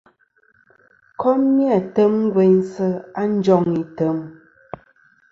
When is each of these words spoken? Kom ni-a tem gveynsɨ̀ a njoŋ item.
Kom 1.19 1.41
ni-a 1.55 1.77
tem 1.93 2.13
gveynsɨ̀ 2.33 2.91
a 3.21 3.23
njoŋ 3.33 3.63
item. 3.81 4.19